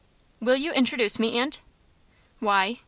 "Will 0.39 0.55
you 0.55 0.73
introduce 0.73 1.19
me, 1.19 1.37
aunt?" 1.37 1.61
"Why?" 2.39 2.79